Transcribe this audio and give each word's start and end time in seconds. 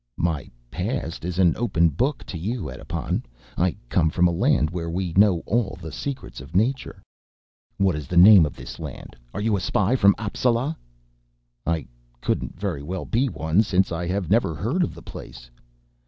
"My 0.17 0.49
past 0.71 1.23
is 1.23 1.37
an 1.37 1.55
open 1.57 1.89
book 1.89 2.23
to 2.25 2.35
you, 2.35 2.71
Edipon. 2.71 3.21
I 3.55 3.77
come 3.87 4.09
from 4.09 4.27
a 4.27 4.31
land 4.31 4.71
where 4.71 4.89
we 4.89 5.13
know 5.13 5.43
all 5.45 5.77
the 5.79 5.91
secrets 5.91 6.41
of 6.41 6.55
nature" 6.55 7.03
"What 7.77 7.95
is 7.95 8.07
the 8.07 8.17
name 8.17 8.43
of 8.43 8.55
this 8.55 8.79
land? 8.79 9.15
Are 9.31 9.41
you 9.41 9.55
a 9.55 9.59
spy 9.59 9.95
from 9.95 10.15
Appsala?" 10.17 10.75
"I 11.67 11.85
couldn't 12.19 12.59
very 12.59 12.81
well 12.81 13.05
be 13.05 13.29
one 13.29 13.61
since 13.61 13.91
I 13.91 14.07
have 14.07 14.27
never 14.27 14.55
heard 14.55 14.81
of 14.81 14.95
the 14.95 15.03
place." 15.03 15.51